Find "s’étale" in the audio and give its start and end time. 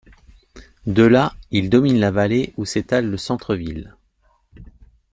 2.65-3.05